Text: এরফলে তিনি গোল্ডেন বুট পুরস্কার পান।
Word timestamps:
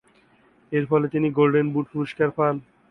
এরফলে 0.71 1.07
তিনি 1.13 1.27
গোল্ডেন 1.37 1.67
বুট 1.73 1.85
পুরস্কার 1.93 2.29
পান। 2.37 2.55